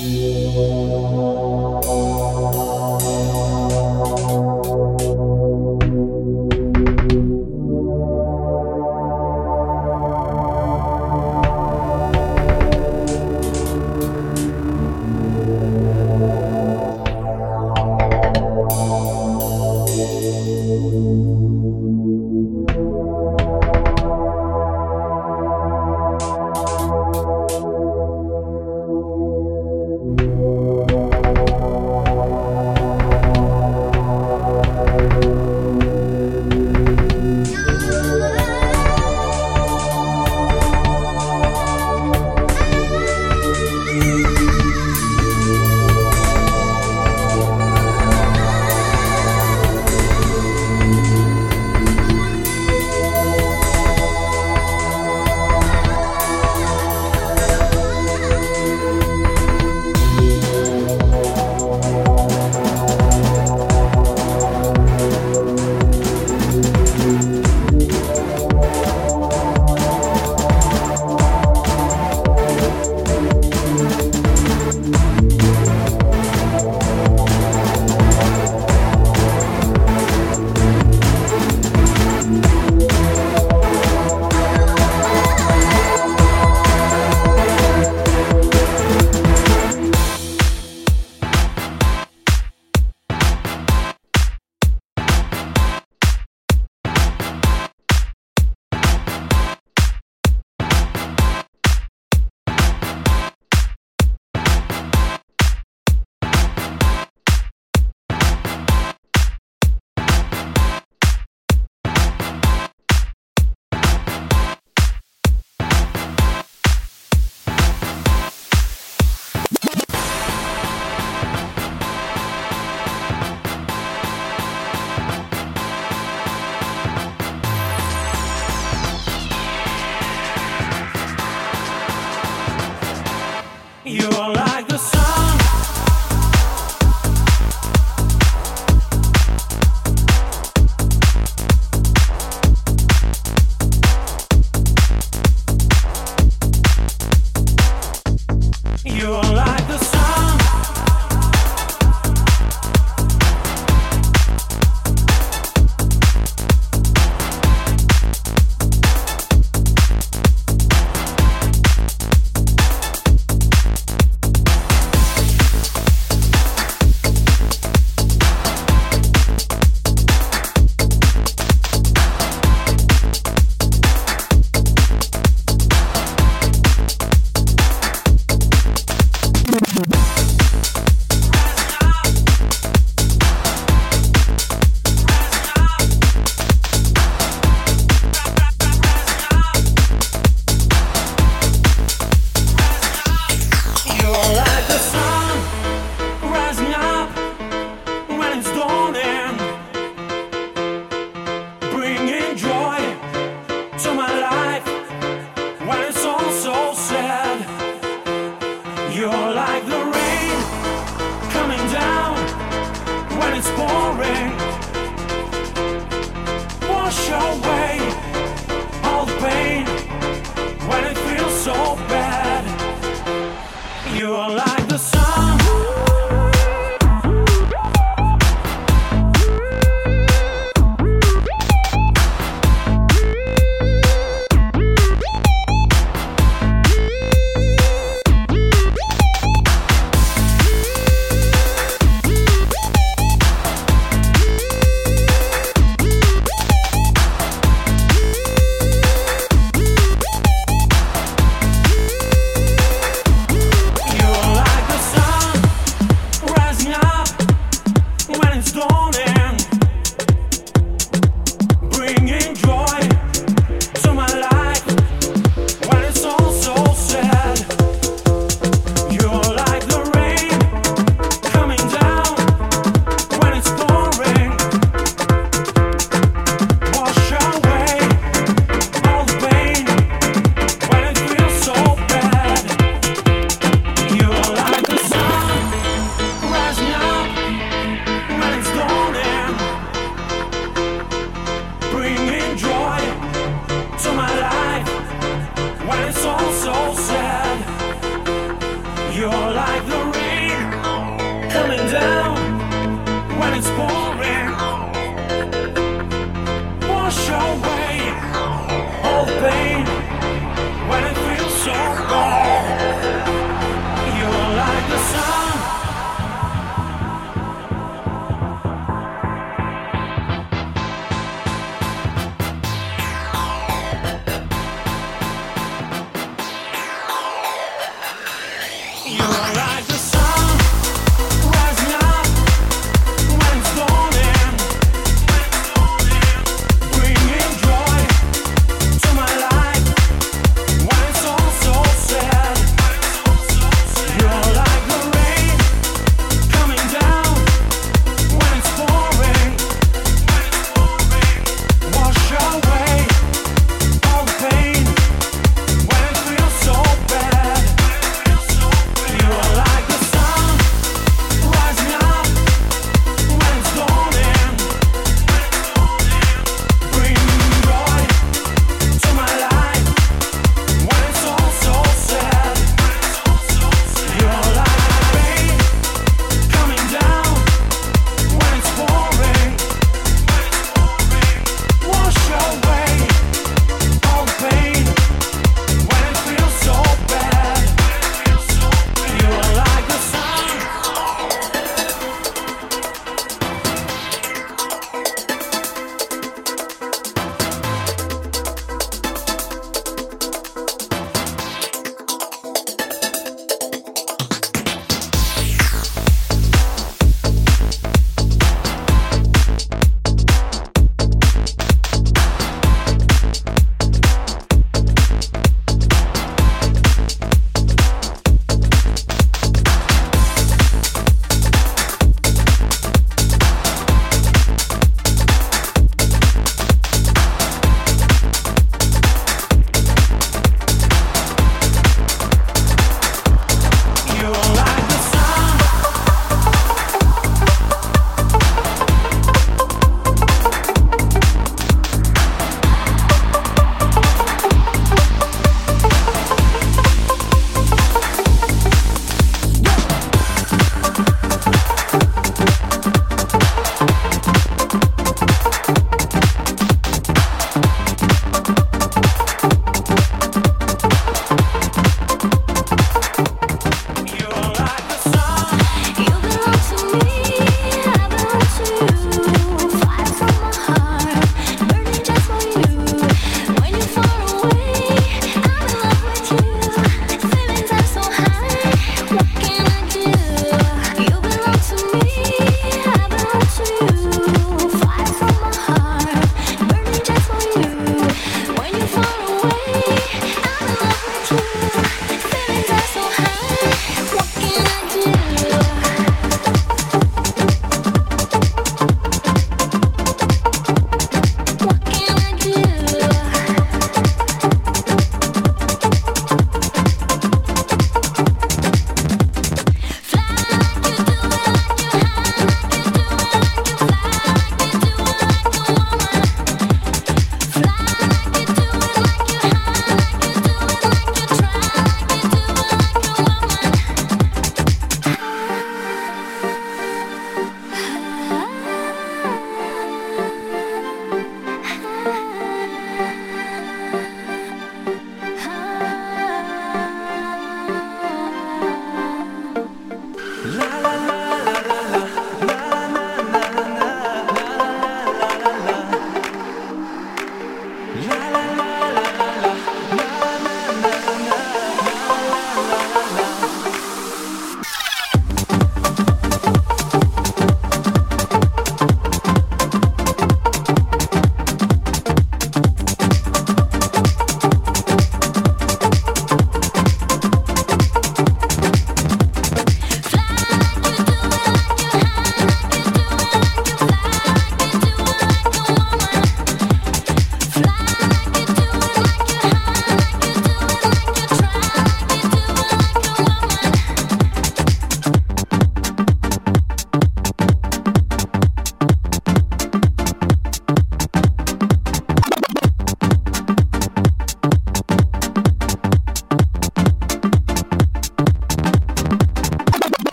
Música 0.00 1.47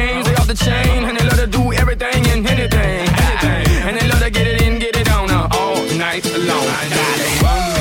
games, 0.00 0.26
they 0.26 0.34
off 0.36 0.46
the 0.46 0.54
chain, 0.54 1.04
and 1.08 1.16
they 1.16 1.24
love 1.24 1.40
to 1.44 1.46
do 1.46 1.72
everything 1.72 2.20
and 2.32 2.46
anything, 2.46 3.00
anything. 3.24 3.66
And 3.86 3.96
they 3.96 4.06
love 4.08 4.22
to 4.26 4.30
get 4.30 4.46
it 4.46 4.62
in, 4.62 4.78
get 4.78 4.96
it 4.96 5.08
on, 5.10 5.30
uh, 5.30 5.58
all 5.58 5.84
night 5.96 6.24
long. 6.48 7.79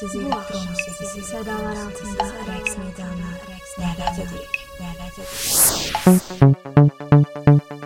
sizi 0.00 0.18
elektron 0.18 0.62
musiqisi 0.68 1.22
sədalar 1.30 1.76
altında 1.82 2.26
rəqs 2.46 2.72
meydanına 2.80 3.32
rəqs 3.50 3.72
dəvət 3.82 4.16
edirik. 4.24 4.54
Dəvət 4.78 5.14
edirik. 5.26 7.76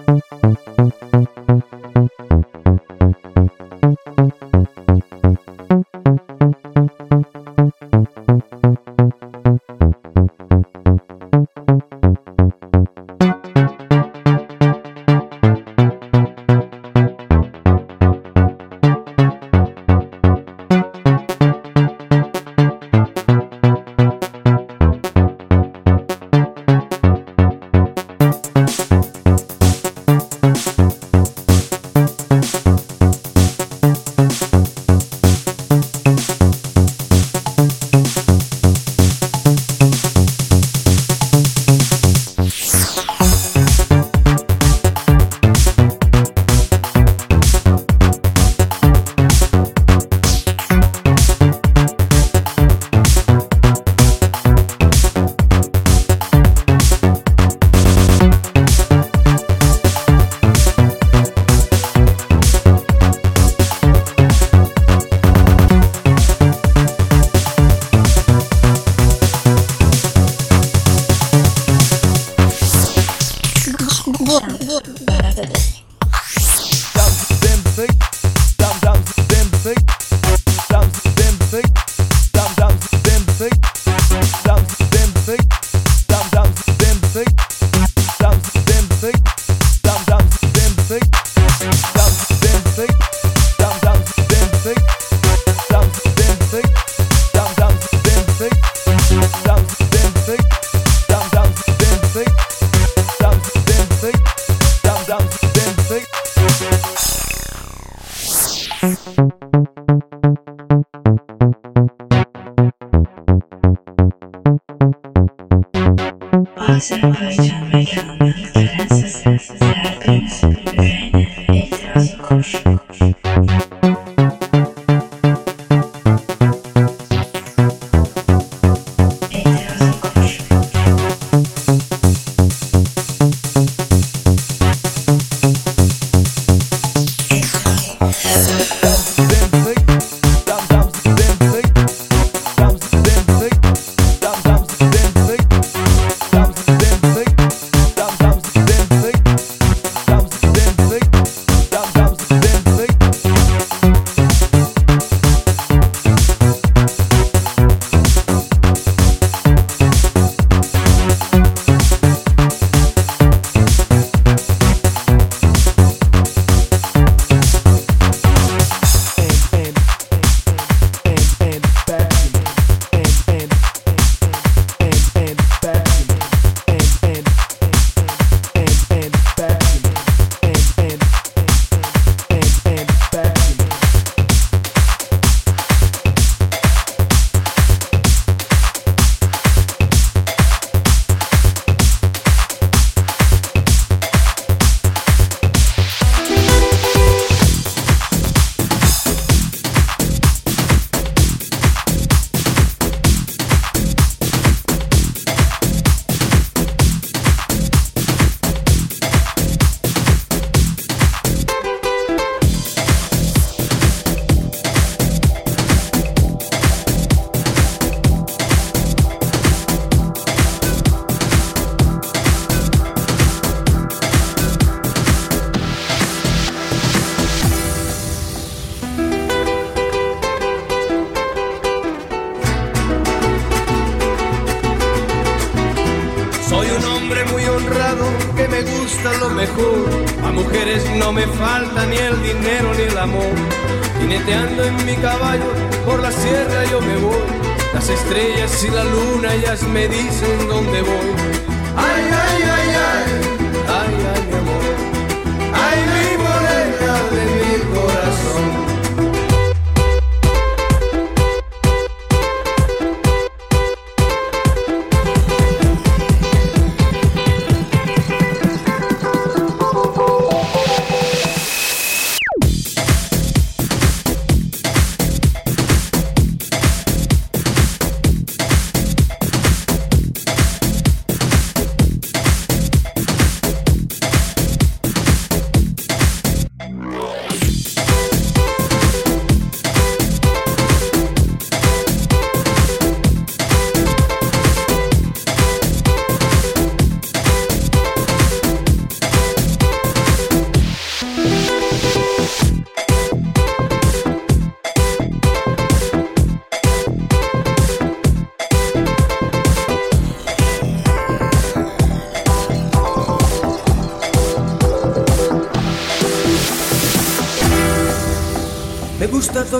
Sacrifice, 116.81 117.39
I 117.39 117.85
can, 117.85 118.11
and 118.21 118.35
the 118.35 118.51
princess 118.53 119.27
is 119.27 119.63
happiness. 119.63 120.64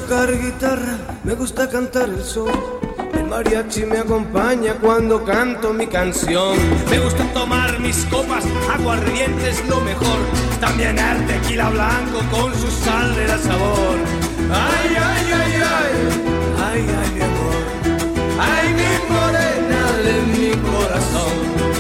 Tocar 0.01 0.29
guitarra, 0.37 0.99
me 1.23 1.35
gusta 1.35 1.69
cantar 1.69 2.09
el 2.09 2.25
sol. 2.25 2.51
El 3.13 3.27
mariachi 3.29 3.87
me 3.87 3.99
acompaña 3.99 4.75
cuando 4.81 5.25
canto 5.25 5.73
mi 5.73 5.87
canción. 5.87 6.57
Me 6.91 6.99
gusta 6.99 7.23
tomar 7.33 7.79
mis 7.79 8.05
copas, 8.07 8.45
aguardiente 8.77 9.51
es 9.51 9.65
lo 9.69 9.81
mejor. 9.83 10.19
También 10.61 10.99
el 10.99 11.25
tequila 11.29 11.71
blanco 11.71 12.19
con 12.33 12.53
su 12.57 12.69
sal 12.73 13.15
de 13.15 13.29
la 13.29 13.39
sabor. 13.39 13.97
Ay, 14.51 14.97
ay, 15.11 15.27
ay, 15.41 15.53
ay, 15.79 15.93
ay, 16.67 16.87
ay, 17.01 17.11
mi 17.15 17.23
amor. 17.31 17.57
Ay, 18.51 18.67
mi 18.81 18.93
morena 19.15 19.83
de 20.07 20.15
mi 20.33 20.51
corazón. 20.71 21.74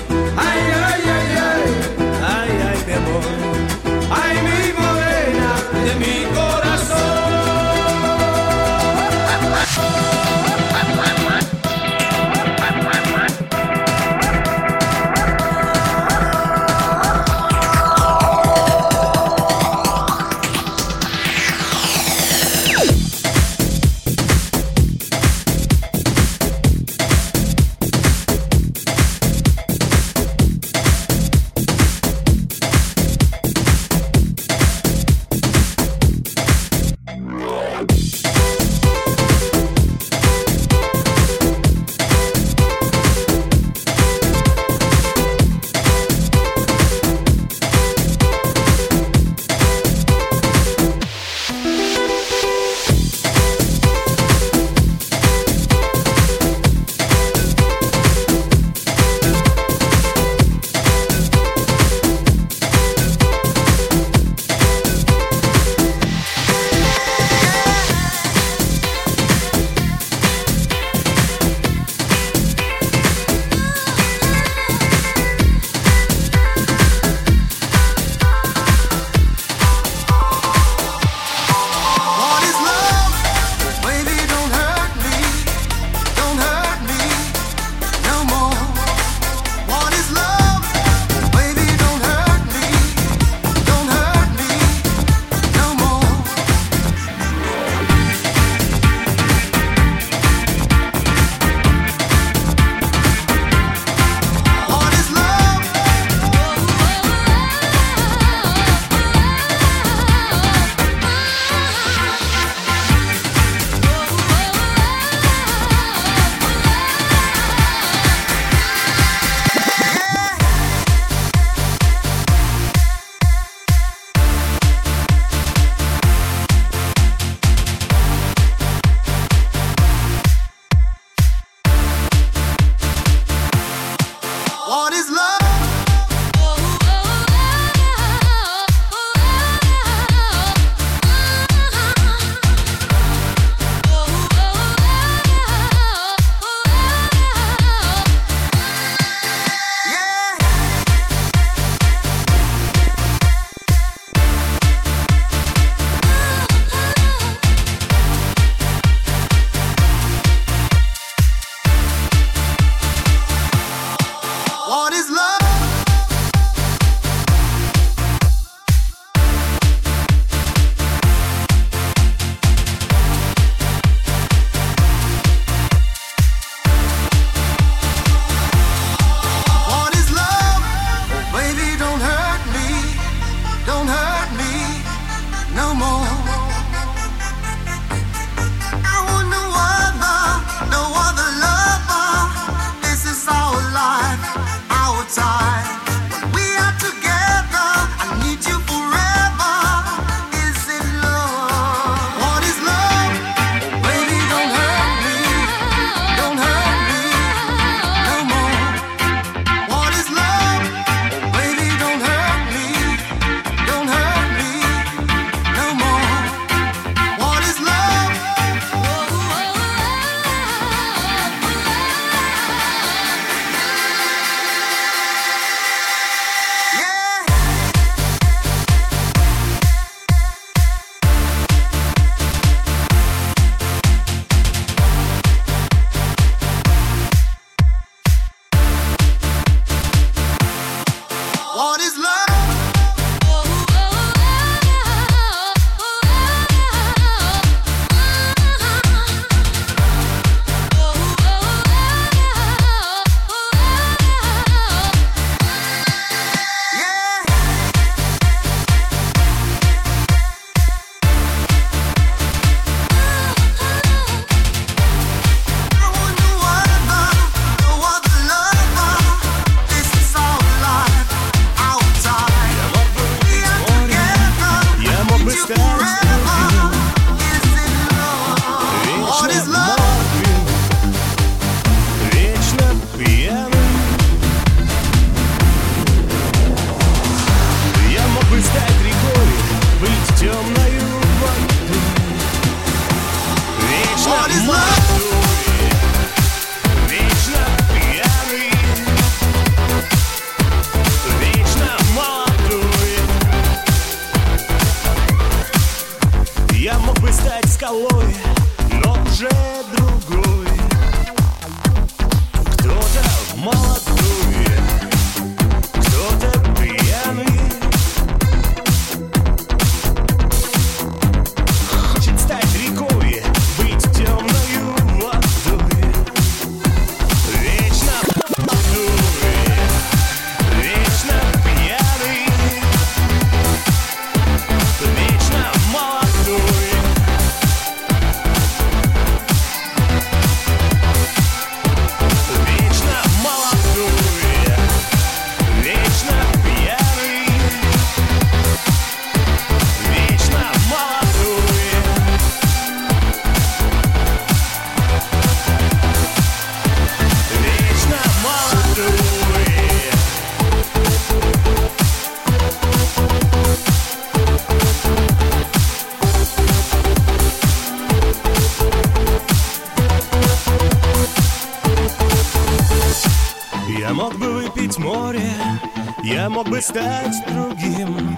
стать 376.64 377.14
другим. 377.28 378.16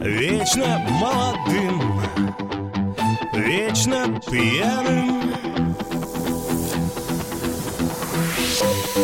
Вечно 0.00 0.80
молодым 0.88 2.00
Вечно 3.34 4.18
пьяным. 4.30 5.34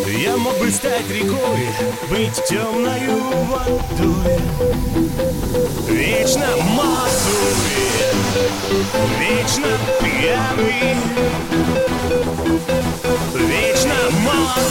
Я 0.07 0.37
мог 0.39 0.59
бы 0.59 0.71
стать 0.71 1.09
рекой 1.11 1.69
Быть 2.09 2.43
темною 2.49 3.19
водой. 3.49 4.39
Вечно 5.89 6.47
молодой 6.75 7.59
Вечно 9.21 9.69
пьяный. 10.01 10.97
Вечно 13.35 13.95
молодой. 14.25 14.69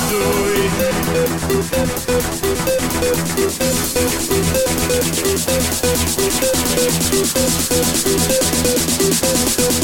Thank 2.69 3.53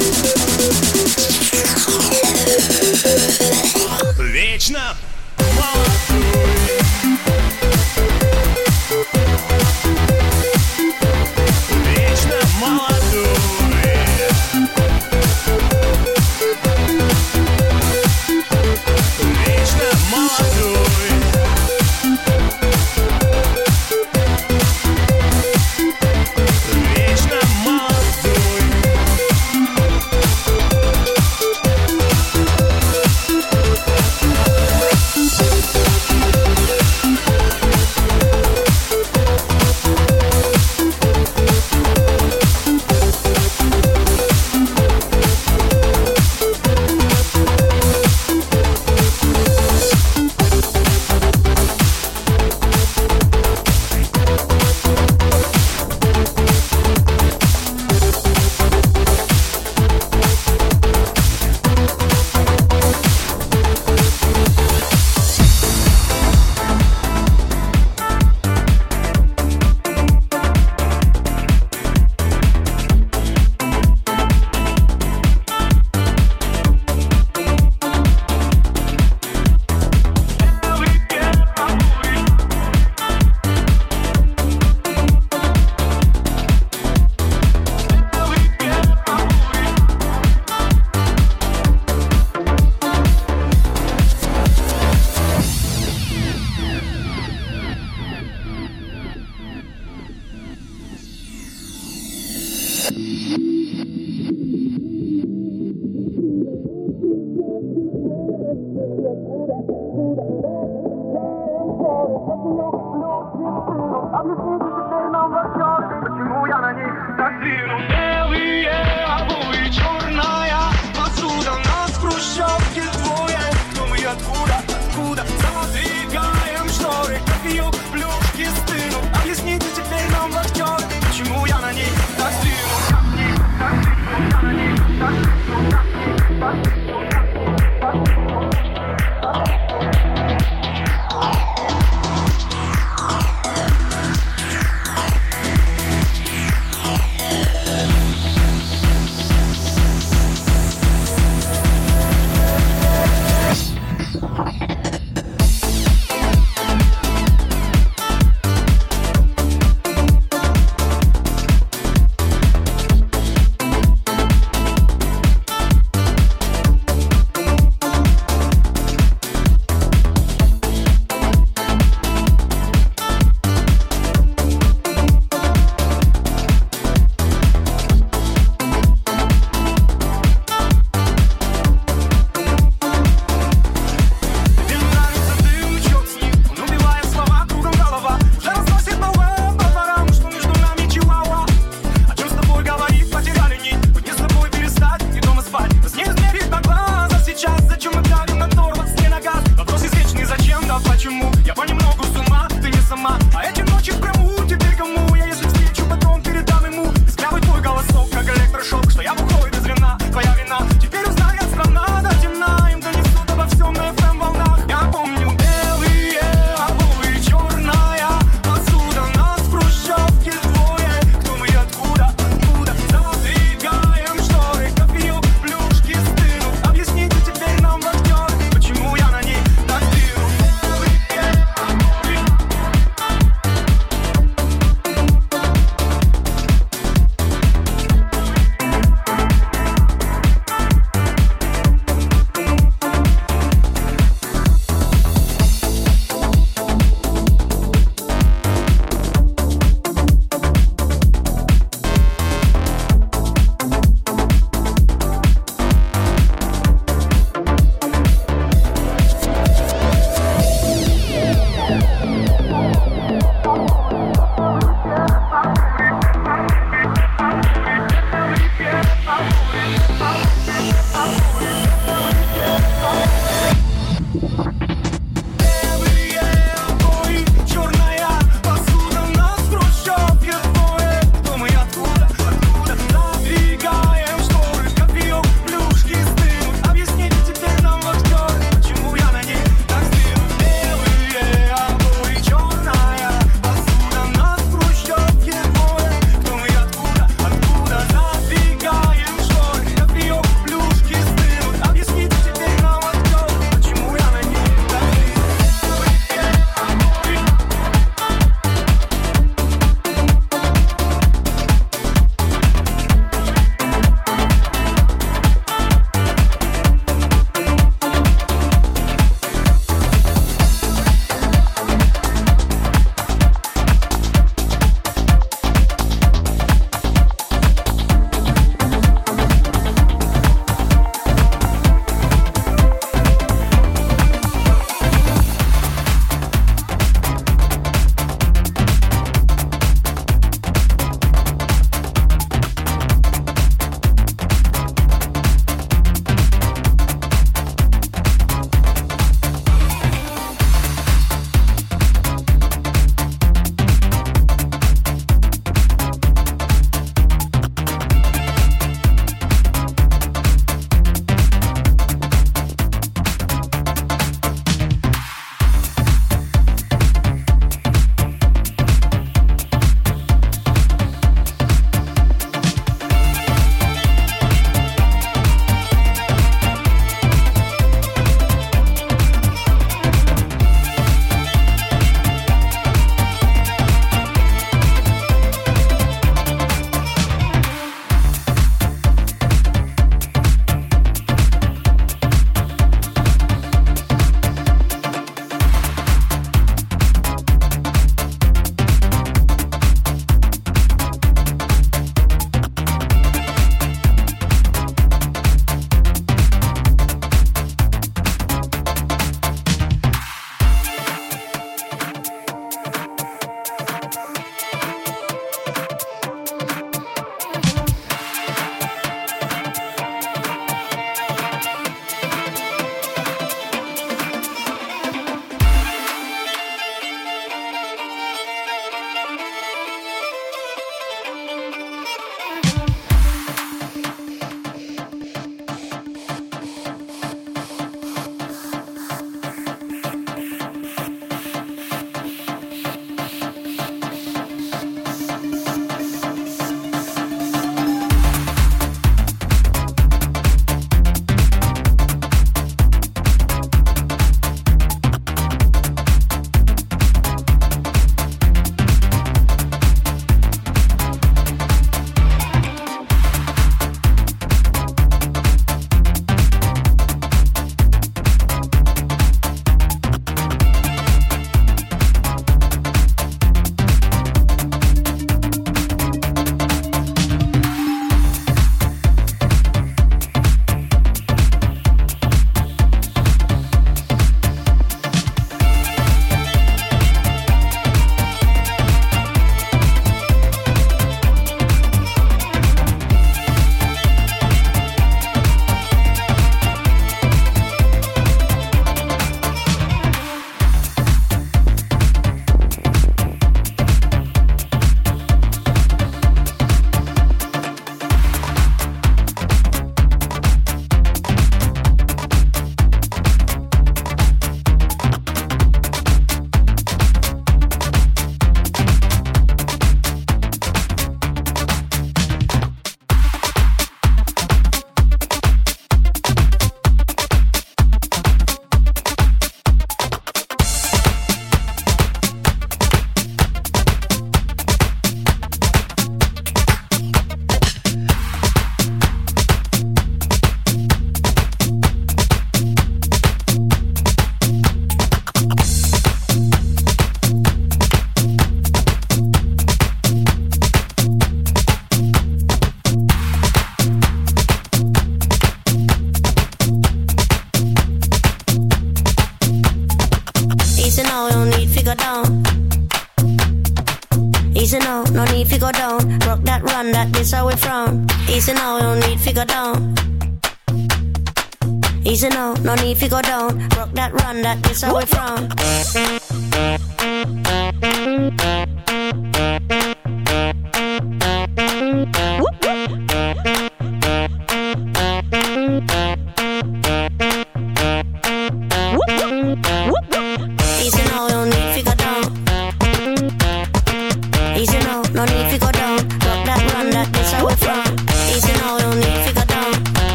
you. 0.00 0.03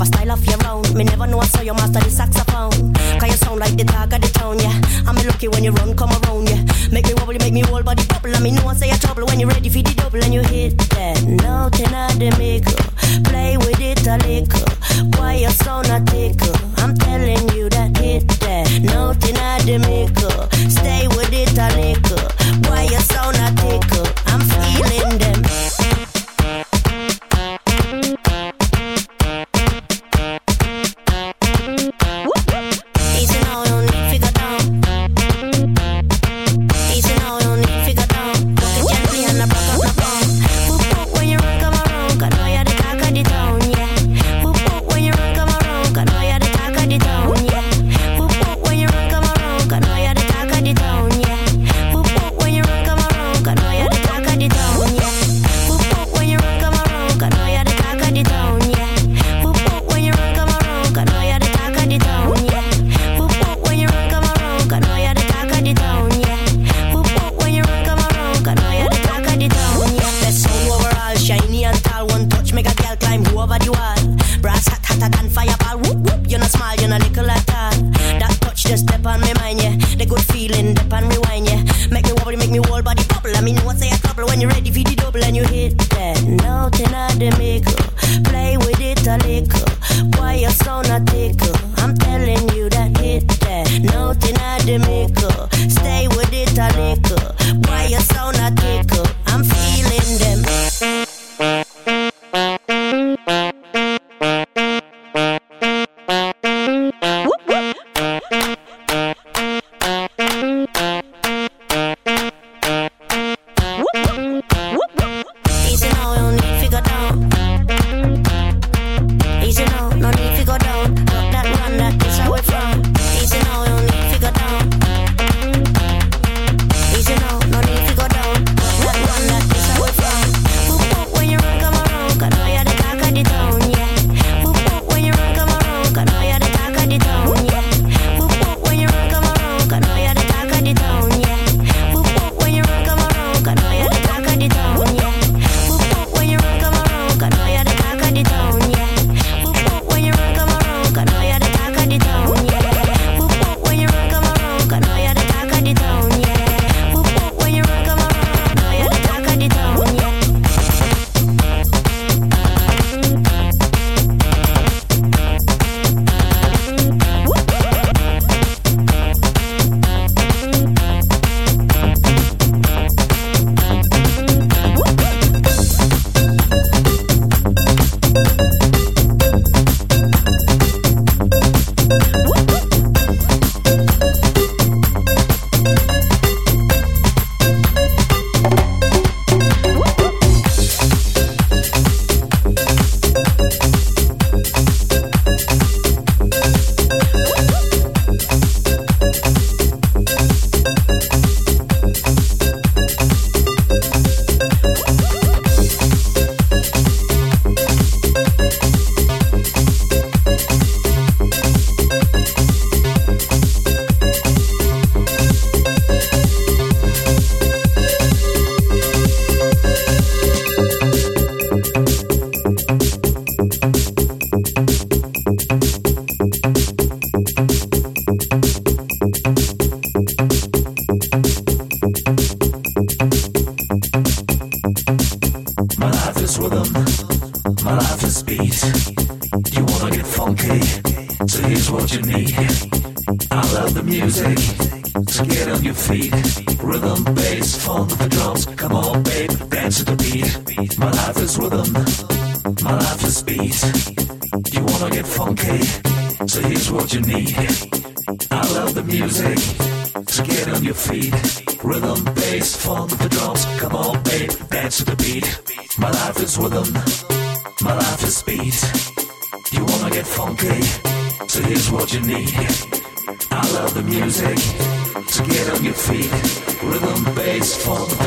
have 0.00 0.08
a 0.08 0.16
style 0.16 0.32
of 0.32 0.44
your 0.46 0.66
own. 0.66 0.96
Me 0.96 1.04
never 1.04 1.26
know 1.26 1.38
I 1.38 1.46
saw 1.46 1.60
you 1.62 1.74
master 1.74 2.00
the 2.00 2.10
saxophone. 2.10 2.92
Cause 3.20 3.30
you 3.30 3.36
sound 3.36 3.60
like 3.60 3.76
the 3.76 3.84
talk 3.84 4.12
of 4.12 4.20
the 4.20 4.28
town, 4.28 4.58
yeah. 4.58 4.80
I'm 5.06 5.16
lucky 5.26 5.48
when 5.48 5.64
you 5.64 5.72
run, 5.72 5.96
come 5.96 6.10
around, 6.10 6.48
yeah. 6.48 6.62
Make 6.90 7.06
me 7.06 7.14
wobble, 7.14 7.34
make 7.34 7.52
me 7.52 7.60
whole 7.60 7.82
body 7.82 8.04
bubble. 8.06 8.34
I 8.34 8.40
me 8.40 8.50
know 8.52 8.66
I 8.66 8.74
say 8.74 8.88
you 8.88 8.96
trouble 8.96 9.26
when 9.26 9.40
you're 9.40 9.48
ready 9.48 9.68
for 9.68 9.82
the 9.82 9.94
double 9.94 10.22
and 10.24 10.32
you 10.32 10.42
hit 10.42 10.78
that 10.96 11.22
note 11.24 11.78
in 11.80 11.92
the 12.18 12.30
middle. 12.38 12.80
Play 13.24 13.56
with 13.58 13.80
it 13.80 14.06
a 14.06 14.16
little. 14.24 15.18
Why 15.18 15.34
you 15.34 15.50
sound 15.50 15.88
not 15.88 16.06
tickle? 16.06 16.56
I'm 16.78 16.96
telling 16.96 17.48
you 17.50 17.68
that 17.70 17.96
hit 17.98 18.28
that 18.40 18.80
note 18.82 19.24
in 19.28 19.36
the 19.66 19.78
middle. 19.86 20.49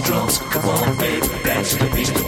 drums. 0.01 0.37
Come 0.37 0.65
on, 0.65 0.97
baby, 0.97 1.27
dance 1.43 1.73
to 1.73 1.79
the 1.79 1.95
beat. 1.95 2.22